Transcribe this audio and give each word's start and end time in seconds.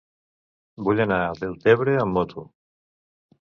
Vull 0.87 1.01
anar 1.05 1.19
a 1.25 1.35
Deltebre 1.41 1.95
amb 2.05 2.19
moto. 2.21 2.47